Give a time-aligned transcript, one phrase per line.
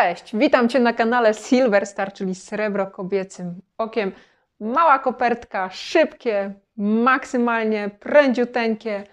[0.00, 4.12] Cześć, witam Cię na kanale Silver Star, czyli Srebro Kobiecym Okiem.
[4.60, 9.04] Mała kopertka, szybkie, maksymalnie prędziuteńkie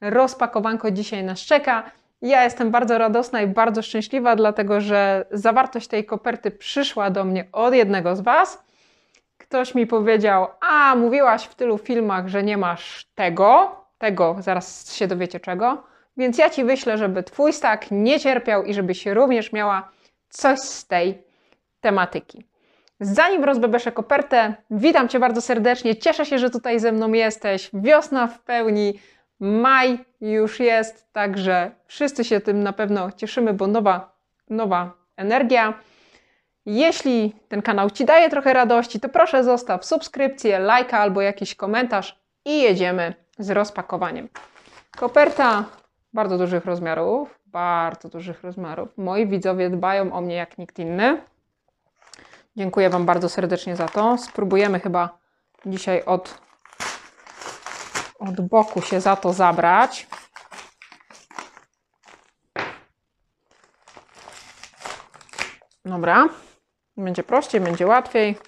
[0.00, 1.90] rozpakowanko dzisiaj nas czeka.
[2.22, 7.44] Ja jestem bardzo radosna i bardzo szczęśliwa, dlatego że zawartość tej koperty przyszła do mnie
[7.52, 8.64] od jednego z Was.
[9.38, 15.06] Ktoś mi powiedział, a mówiłaś w tylu filmach, że nie masz tego, tego, zaraz się
[15.06, 15.82] dowiecie czego,
[16.16, 19.97] więc ja Ci wyślę, żeby Twój stak nie cierpiał i żebyś również miała
[20.28, 21.22] coś z tej
[21.80, 22.44] tematyki.
[23.00, 25.96] Zanim rozbebeszę kopertę, witam Cię bardzo serdecznie.
[25.96, 27.70] Cieszę się, że tutaj ze mną jesteś.
[27.74, 29.00] Wiosna w pełni,
[29.40, 34.16] maj już jest, także wszyscy się tym na pewno cieszymy, bo nowa,
[34.50, 35.74] nowa energia.
[36.66, 42.18] Jeśli ten kanał Ci daje trochę radości, to proszę zostaw subskrypcję, lajka albo jakiś komentarz
[42.44, 44.28] i jedziemy z rozpakowaniem.
[44.96, 45.64] Koperta
[46.12, 48.88] bardzo dużych rozmiarów, bardzo dużych rozmiarów.
[48.98, 51.22] Moi widzowie dbają o mnie jak nikt inny.
[52.56, 54.18] Dziękuję Wam bardzo serdecznie za to.
[54.18, 55.18] Spróbujemy chyba
[55.66, 56.40] dzisiaj od,
[58.18, 60.06] od boku się za to zabrać.
[65.84, 66.28] Dobra.
[66.96, 68.38] Będzie prościej, będzie łatwiej.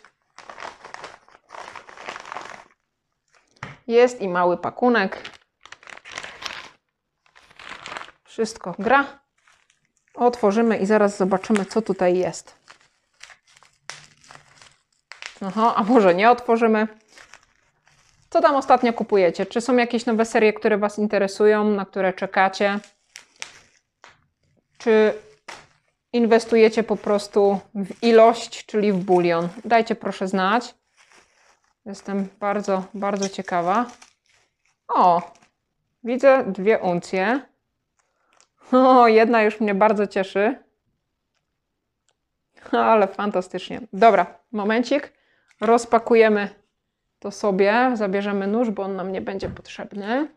[3.87, 5.40] Jest i mały pakunek.
[8.41, 9.05] Wszystko gra.
[10.15, 12.55] Otworzymy i zaraz zobaczymy, co tutaj jest.
[15.47, 16.89] Aha, a może nie otworzymy?
[18.31, 19.47] Co tam ostatnio kupujecie?
[19.47, 22.79] Czy są jakieś nowe serie, które Was interesują, na które czekacie?
[24.79, 25.15] Czy
[26.13, 29.49] inwestujecie po prostu w ilość, czyli w bulion?
[29.65, 30.75] Dajcie proszę znać.
[31.87, 33.87] Jestem bardzo, bardzo ciekawa.
[34.89, 35.33] O,
[36.05, 37.50] widzę dwie uncje.
[38.73, 40.59] O, jedna już mnie bardzo cieszy.
[42.73, 43.81] Ale fantastycznie.
[43.93, 45.13] Dobra, momencik.
[45.61, 46.49] Rozpakujemy
[47.19, 47.91] to sobie.
[47.95, 50.29] Zabierzemy nóż, bo on nam nie będzie potrzebny.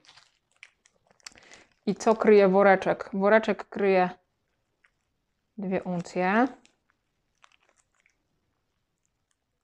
[1.85, 3.09] I co kryje woreczek?
[3.13, 4.09] Woreczek kryje
[5.57, 6.47] dwie uncje.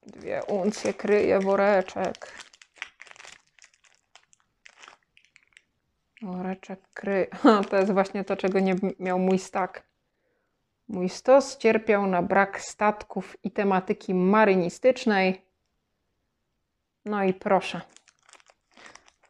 [0.04, 2.49] Dwie uncje kryje woreczek.
[6.22, 7.28] Woreczek kry.
[7.70, 9.84] To jest właśnie to, czego nie miał mój stak.
[10.88, 15.42] Mój stos cierpiał na brak statków i tematyki marynistycznej.
[17.06, 17.82] No i proszę.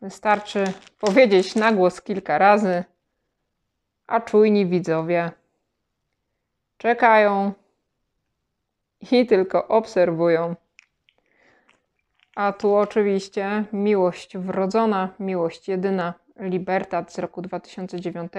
[0.01, 0.63] Wystarczy
[0.99, 2.83] powiedzieć na głos kilka razy,
[4.07, 5.31] a czujni widzowie
[6.77, 7.53] czekają
[9.11, 10.55] i tylko obserwują.
[12.35, 18.31] A tu oczywiście miłość wrodzona, miłość jedyna Libertad z roku 2009.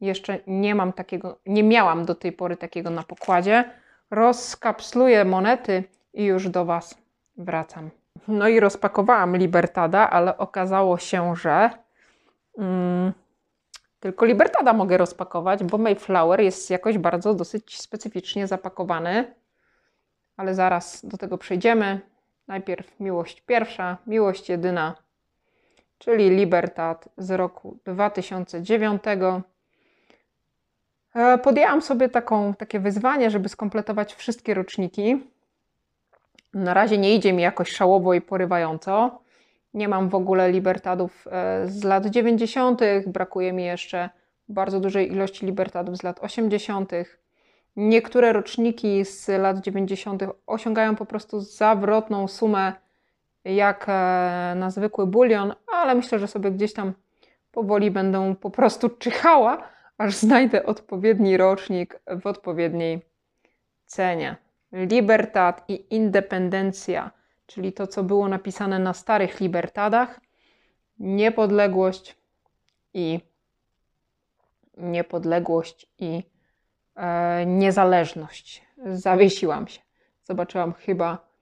[0.00, 3.70] Jeszcze nie mam takiego, nie miałam do tej pory takiego na pokładzie.
[4.10, 5.84] Rozkapsluję monety
[6.14, 6.98] i już do Was
[7.36, 7.90] wracam.
[8.28, 11.70] No i rozpakowałam Libertada, ale okazało się, że
[12.58, 13.12] mm,
[14.00, 19.34] tylko Libertada mogę rozpakować, bo Mayflower jest jakoś bardzo dosyć specyficznie zapakowany.
[20.36, 22.00] Ale zaraz do tego przejdziemy.
[22.48, 25.03] Najpierw miłość pierwsza, miłość jedyna
[26.04, 29.02] czyli Libertad z roku 2009.
[31.14, 35.22] E, podjęłam sobie taką, takie wyzwanie, żeby skompletować wszystkie roczniki.
[36.54, 39.20] Na razie nie idzie mi jakoś szałowo i porywająco.
[39.74, 44.10] Nie mam w ogóle Libertadów e, z lat 90., brakuje mi jeszcze
[44.48, 46.92] bardzo dużej ilości Libertadów z lat 80.
[47.76, 50.22] Niektóre roczniki z lat 90.
[50.46, 52.83] osiągają po prostu zawrotną sumę
[53.44, 53.92] jak e,
[54.56, 56.92] na zwykły bulion, ale myślę, że sobie gdzieś tam
[57.52, 59.68] powoli będę po prostu czyhała,
[59.98, 63.02] aż znajdę odpowiedni rocznik w odpowiedniej
[63.86, 64.36] cenie.
[64.72, 67.10] Libertad i Independencja,
[67.46, 70.20] czyli to, co było napisane na starych Libertadach,
[70.98, 72.16] niepodległość
[72.94, 73.20] i
[74.76, 76.22] niepodległość i
[76.96, 78.64] e, niezależność.
[78.86, 79.80] Zawiesiłam się.
[80.22, 81.33] Zobaczyłam chyba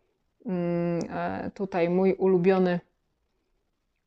[1.54, 2.80] tutaj mój ulubiony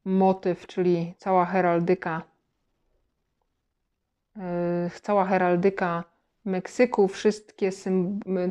[0.06, 2.22] motyw, czyli cała heraldyka,
[4.38, 6.04] e, cała heraldyka
[6.46, 7.70] Meksyku, wszystkie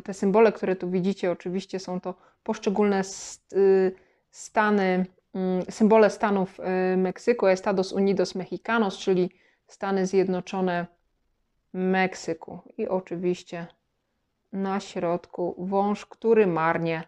[0.03, 3.01] te symbole, które tu widzicie, oczywiście są to poszczególne
[3.53, 3.95] y,
[4.31, 9.29] stany, mm, symbole stanów y, Meksyku, Estados Unidos Mexicanos, czyli
[9.67, 10.87] Stany Zjednoczone
[11.73, 12.59] Meksyku.
[12.77, 13.67] I oczywiście
[14.53, 17.03] na środku wąż, który marnie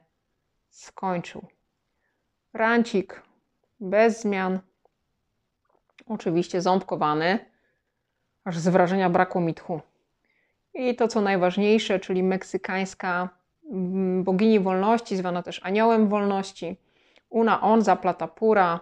[0.77, 1.47] skończył.
[2.53, 3.21] Rancik
[3.79, 4.59] bez zmian.
[6.07, 7.39] Oczywiście ząbkowany,
[8.43, 9.81] aż z wrażenia brakło mi tchu.
[10.73, 13.29] I to, co najważniejsze, czyli meksykańska
[13.71, 16.77] mm, bogini wolności, zwana też aniołem wolności.
[17.29, 18.79] Una onza plata pura,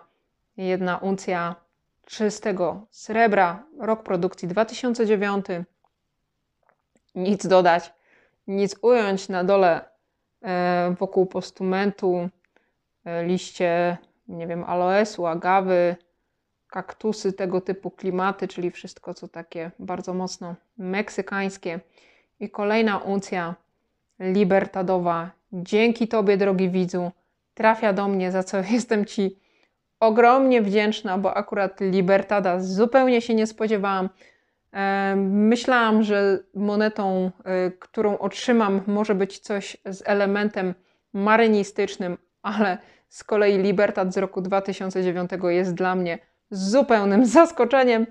[0.58, 1.56] jedna uncja
[2.06, 5.46] czystego srebra, rok produkcji 2009.
[7.16, 7.94] Nic dodać,
[8.48, 9.95] nic ująć na dole
[11.00, 12.30] wokół postumentu,
[13.06, 13.98] e, liście,
[14.28, 15.96] nie wiem, aloesu, agawy,
[16.68, 21.80] kaktusy, tego typu klimaty, czyli wszystko, co takie bardzo mocno meksykańskie.
[22.40, 23.56] I kolejna uncja
[24.20, 25.32] libertadowa.
[25.54, 27.12] Dzięki Tobie, drogi widzu,
[27.54, 29.40] trafia do mnie, za co jestem Ci
[30.00, 34.10] ogromnie wdzięczna, bo akurat Libertada zupełnie się nie spodziewałam.
[35.16, 40.74] Myślałam, że monetą, e, którą otrzymam, może być coś z elementem
[41.14, 42.78] marynistycznym, ale
[43.10, 46.20] z kolei Libertad z roku 2009 jest dla mnie
[46.52, 48.06] zupełnym zaskoczeniem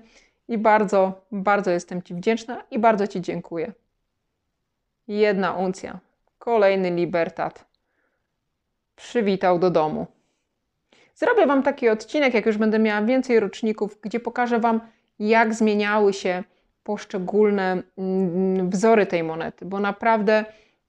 [0.47, 3.73] i bardzo, bardzo jestem Ci wdzięczna i bardzo Ci dziękuję.
[5.07, 5.99] Jedna uncja,
[6.39, 7.65] kolejny Libertad
[8.95, 10.07] przywitał do domu.
[11.15, 14.81] Zrobię Wam taki odcinek, jak już będę miała więcej roczników, gdzie pokażę Wam,
[15.19, 16.43] jak zmieniały się
[16.85, 20.45] poszczególne mm, wzory tej monety, bo naprawdę,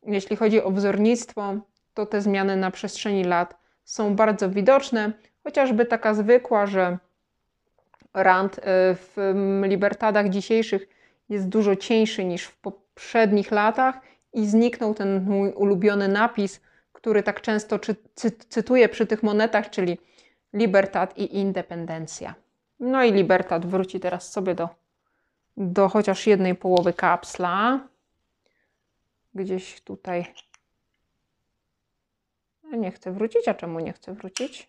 [0.07, 1.55] jeśli chodzi o wzornictwo,
[1.95, 5.13] to te zmiany na przestrzeni lat są bardzo widoczne,
[5.45, 6.99] chociażby taka zwykła, że
[8.15, 8.63] rand y,
[8.95, 9.17] w
[9.63, 10.89] Libertadach dzisiejszych
[11.29, 14.01] jest dużo cieńszy niż w poprzednich latach
[14.33, 16.61] i zniknął ten mój ulubiony napis,
[16.93, 19.99] który tak często czy, cy, cytuję przy tych monetach, czyli
[20.53, 22.35] Libertad i Independencja.
[22.81, 24.69] No i Libertad wróci teraz sobie do,
[25.56, 27.88] do chociaż jednej połowy kapsla.
[29.35, 30.35] Gdzieś tutaj.
[32.73, 34.69] Nie chcę wrócić, a czemu nie chcę wrócić?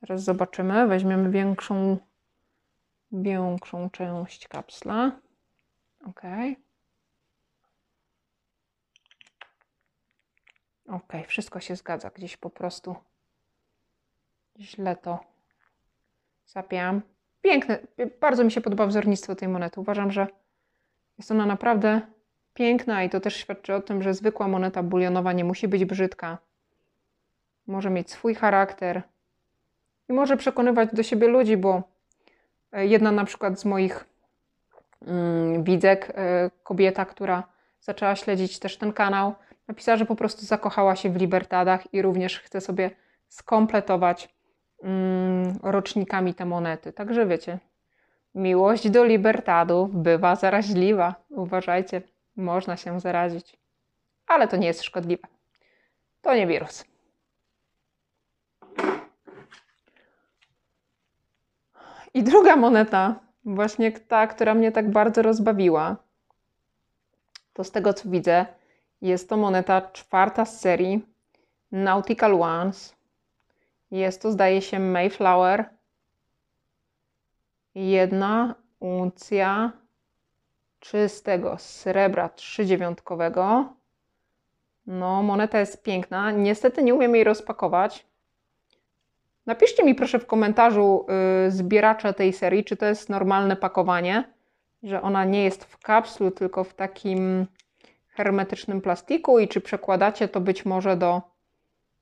[0.00, 0.86] Teraz zobaczymy.
[0.86, 1.98] Weźmiemy większą
[3.12, 5.20] większą część kapsla.
[6.06, 6.22] OK.
[10.88, 12.10] OK, wszystko się zgadza.
[12.10, 12.96] Gdzieś po prostu
[14.58, 15.20] źle to
[16.46, 17.02] zapięłam.
[17.42, 17.78] Piękne.
[18.20, 19.80] Bardzo mi się podoba wzornictwo tej monety.
[19.80, 20.26] Uważam, że
[21.18, 22.00] jest ona naprawdę
[22.54, 26.38] piękna i to też świadczy o tym, że zwykła moneta bulionowa nie musi być brzydka.
[27.66, 29.02] Może mieć swój charakter
[30.08, 31.82] i może przekonywać do siebie ludzi, bo
[32.72, 34.04] E, jedna na przykład z moich
[35.06, 37.42] mm, widzek, e, kobieta, która
[37.80, 39.34] zaczęła śledzić też ten kanał,
[39.68, 42.90] napisała, że po prostu zakochała się w Libertadach i również chce sobie
[43.28, 44.37] skompletować
[45.62, 46.92] rocznikami te monety.
[46.92, 47.58] Także wiecie,
[48.34, 51.14] miłość do Libertadu bywa zaraźliwa.
[51.30, 52.02] Uważajcie,
[52.36, 53.56] można się zarazić.
[54.26, 55.28] Ale to nie jest szkodliwe.
[56.22, 56.84] To nie wirus.
[62.14, 65.96] I druga moneta, właśnie ta, która mnie tak bardzo rozbawiła,
[67.52, 68.46] to z tego co widzę,
[69.02, 71.06] jest to moneta czwarta z serii
[71.72, 72.97] Nautical Ones.
[73.90, 75.64] Jest to, zdaje się, Mayflower.
[77.74, 79.72] Jedna uncja
[80.80, 83.72] czystego srebra trzydziewiątkowego.
[84.86, 86.30] No, moneta jest piękna.
[86.30, 88.08] Niestety nie umiem jej rozpakować,
[89.48, 91.06] Napiszcie mi proszę w komentarzu
[91.44, 94.24] yy, zbieracze tej serii, czy to jest normalne pakowanie,
[94.82, 97.46] że ona nie jest w kapslu, tylko w takim
[98.08, 101.22] hermetycznym plastiku i czy przekładacie to być może do,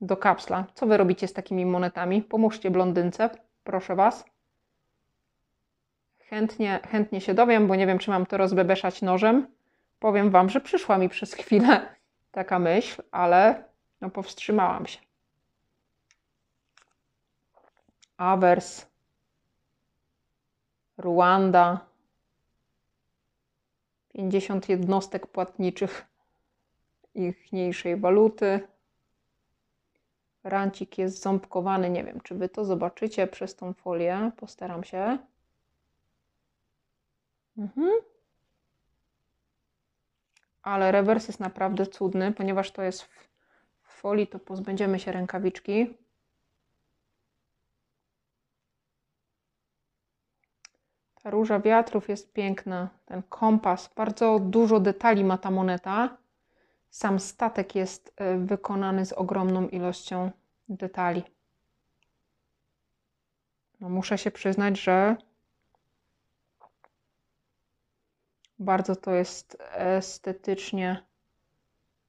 [0.00, 0.67] do kapsla.
[0.75, 2.23] Co wy robicie z takimi monetami?
[2.23, 3.31] Pomóżcie blondynce,
[3.65, 4.25] proszę was.
[6.19, 9.47] Chętnie, chętnie się dowiem, bo nie wiem, czy mam to rozbebeszać nożem.
[9.99, 11.95] Powiem wam, że przyszła mi przez chwilę
[12.31, 13.65] taka myśl, ale
[14.00, 14.99] no powstrzymałam się.
[18.17, 18.87] Awers,
[20.99, 21.87] Ruanda,
[24.12, 26.07] 50 jednostek płatniczych
[27.15, 28.69] ichniejszej waluty.
[30.49, 31.91] Rancik jest ząbkowany.
[31.91, 34.31] Nie wiem, czy Wy to zobaczycie przez tą folię.
[34.37, 35.19] Postaram się.
[37.59, 37.91] Mhm.
[40.62, 43.29] Ale rewers jest naprawdę cudny, ponieważ to jest w
[43.83, 45.95] folii, to pozbędziemy się rękawiczki.
[51.23, 52.88] Ta róża wiatrów jest piękna.
[53.07, 56.17] Ten kompas, bardzo dużo detali ma ta moneta.
[56.97, 60.31] Sam statek jest e, wykonany z ogromną ilością
[60.69, 61.23] detali.
[63.81, 65.17] No, muszę się przyznać, że
[68.59, 71.03] bardzo to jest estetycznie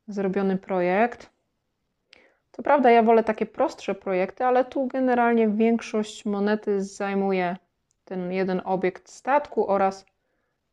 [0.08, 1.30] zrobiony projekt.
[2.52, 7.58] Co prawda, ja wolę takie prostsze projekty, ale tu generalnie większość monety zajmuje
[8.06, 10.06] ten jeden obiekt statku oraz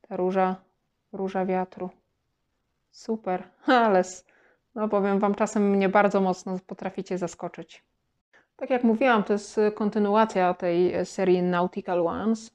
[0.08, 0.56] ta róża,
[1.12, 1.90] róża wiatru.
[2.94, 4.02] Super, ale
[4.74, 7.84] no powiem Wam, czasem mnie bardzo mocno potraficie zaskoczyć.
[8.56, 12.50] Tak jak mówiłam, to jest y, kontynuacja tej y, serii Nautical Ones.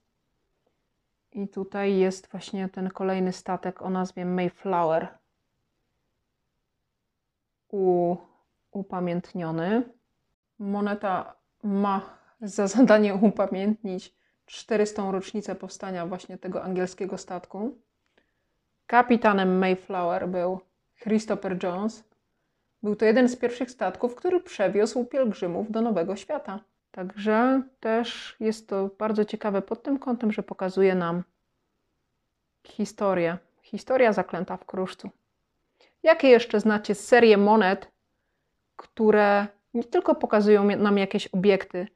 [1.32, 5.08] I tutaj jest właśnie ten kolejny statek o nazwie Mayflower.
[7.72, 8.16] U,
[8.72, 9.84] upamiętniony.
[10.60, 14.16] Moneta ma za zadanie upamiętnić
[14.46, 15.12] 400.
[15.12, 17.78] rocznicę powstania właśnie tego angielskiego statku.
[18.90, 20.60] Kapitanem Mayflower był
[21.04, 22.04] Christopher Jones.
[22.84, 26.60] Był to jeden z pierwszych statków, który przewiózł pielgrzymów do Nowego Świata.
[26.92, 31.24] Także też jest to bardzo ciekawe pod tym kątem, że pokazuje nam
[32.64, 33.38] historię.
[33.62, 35.10] Historia zaklęta w kruszcu.
[36.04, 37.92] Jakie jeszcze znacie serię monet,
[38.76, 41.88] które nie tylko pokazują nam jakieś obiekty,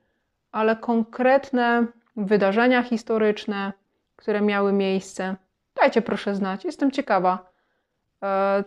[0.52, 3.74] ale konkretne wydarzenia historyczne,
[4.16, 5.36] które miały miejsce?
[5.76, 7.52] Dajcie proszę znać, jestem ciekawa,
[8.24, 8.64] e,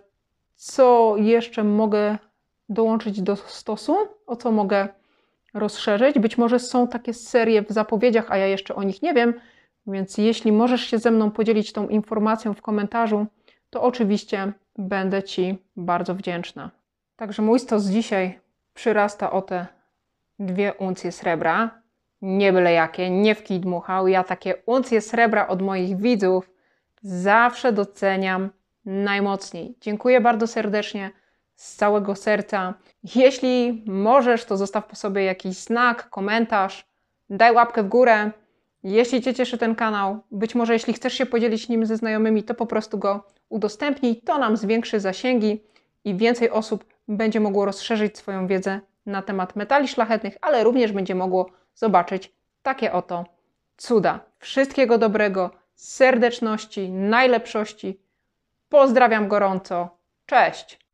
[0.55, 2.19] co jeszcze mogę
[2.69, 3.97] dołączyć do stosu,
[4.27, 4.89] o co mogę
[5.55, 6.19] rozszerzyć.
[6.19, 9.35] Być może są takie serie w zapowiedziach, a ja jeszcze o nich nie wiem,
[9.87, 13.27] więc jeśli możesz się ze mną podzielić tą informacją w komentarzu,
[13.71, 16.71] to oczywiście będę Ci bardzo wdzięczna.
[17.17, 18.41] Także mój stos dzisiaj
[18.75, 19.67] przyrasta o te
[20.39, 21.71] dwie uncje srebra.
[22.23, 24.09] Nie byle jakie, nie w kij dmuchał.
[24.09, 26.51] Ja takie uncje srebra od moich widzów
[27.07, 28.51] zawsze doceniam
[28.85, 29.75] najmocniej.
[29.81, 31.11] Dziękuję bardzo serdecznie
[31.55, 32.75] z całego serca.
[33.15, 36.87] Jeśli możesz, to zostaw po sobie jakiś znak, komentarz,
[37.31, 38.31] daj łapkę w górę.
[38.83, 42.55] Jeśli Cię cieszy ten kanał, być może jeśli chcesz się podzielić nim ze znajomymi, to
[42.55, 44.17] po prostu go udostępnij.
[44.17, 45.63] To nam zwiększy zasięgi
[46.05, 51.15] i więcej osób będzie mogło rozszerzyć swoją wiedzę na temat metali szlachetnych, ale również będzie
[51.15, 52.33] mogło zobaczyć
[52.63, 53.25] takie oto
[53.77, 54.21] cuda.
[54.39, 58.01] Wszystkiego dobrego, serdeczności, najlepszości.
[58.69, 59.99] Pozdrawiam gorąco.
[60.27, 60.86] Cześć!